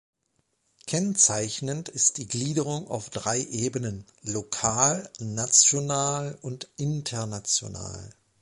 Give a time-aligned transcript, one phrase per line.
[0.87, 8.11] Kennzeichnend ist die Gliederung auf drei Ebenen: lokal, national und international.